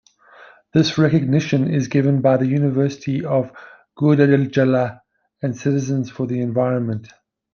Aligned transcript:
This 0.73 0.97
recognition 0.97 1.71
is 1.71 1.87
given 1.87 2.21
by 2.21 2.37
the 2.37 2.47
University 2.47 3.23
of 3.23 3.51
Guadalajara 3.95 5.03
and 5.43 5.55
Citizens 5.55 6.09
for 6.09 6.25
the 6.25 6.41
Environment. 6.41 7.07